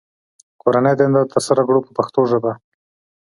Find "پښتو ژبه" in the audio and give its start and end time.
1.97-2.51